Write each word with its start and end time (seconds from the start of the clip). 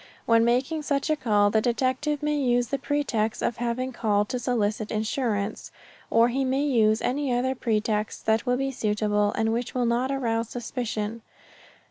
When 0.25 0.43
making 0.43 0.81
such 0.81 1.11
a 1.11 1.15
call 1.15 1.51
the 1.51 1.61
detective 1.61 2.23
may 2.23 2.35
use 2.35 2.69
the 2.69 2.79
pretext 2.79 3.43
of 3.43 3.57
having 3.57 3.91
called 3.93 4.29
to 4.29 4.39
solicit 4.39 4.89
insurance, 4.89 5.71
or 6.09 6.29
he 6.29 6.43
may 6.43 6.63
use 6.63 7.03
any 7.03 7.31
other 7.31 7.53
pretext 7.53 8.25
that 8.25 8.47
will 8.47 8.57
be 8.57 8.71
suitable 8.71 9.31
and 9.33 9.53
which 9.53 9.75
will 9.75 9.85
not 9.85 10.11
arouse 10.11 10.49
suspicion. 10.49 11.21